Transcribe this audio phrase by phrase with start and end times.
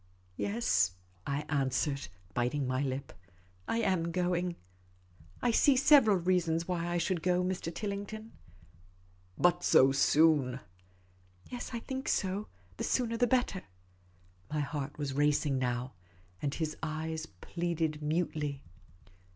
[0.51, 0.95] "Yes,"
[1.27, 3.19] I answered, biting The Supercilious Attache
[3.67, 4.55] 55 my lip," I am going.
[5.43, 7.71] I see several reasons why I should go, Mr.
[7.71, 8.31] Tillington."
[9.37, 10.59] "But so soon?""
[11.51, 13.61] Yes, I think so; the sooner the better."
[14.49, 15.93] My heart was racing now,
[16.41, 18.63] and his eyes pleaded mutely.